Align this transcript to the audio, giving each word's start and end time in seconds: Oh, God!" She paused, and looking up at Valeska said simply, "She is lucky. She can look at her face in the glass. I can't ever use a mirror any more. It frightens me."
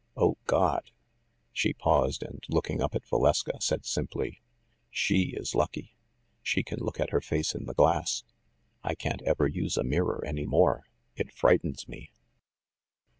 Oh, 0.17 0.35
God!" 0.47 0.89
She 1.53 1.73
paused, 1.73 2.23
and 2.23 2.43
looking 2.49 2.81
up 2.81 2.95
at 2.95 3.05
Valeska 3.05 3.61
said 3.61 3.85
simply, 3.85 4.41
"She 4.89 5.35
is 5.37 5.53
lucky. 5.53 5.95
She 6.41 6.63
can 6.63 6.79
look 6.79 6.99
at 6.99 7.11
her 7.11 7.21
face 7.21 7.53
in 7.53 7.65
the 7.65 7.75
glass. 7.75 8.23
I 8.81 8.95
can't 8.95 9.21
ever 9.21 9.47
use 9.47 9.77
a 9.77 9.83
mirror 9.83 10.23
any 10.25 10.47
more. 10.47 10.85
It 11.15 11.31
frightens 11.31 11.87
me." 11.87 12.09